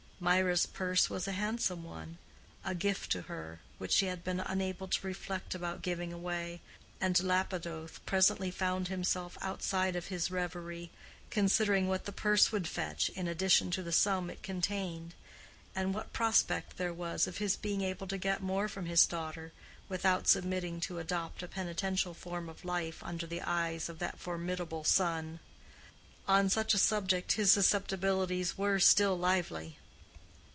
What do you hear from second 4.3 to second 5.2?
unable to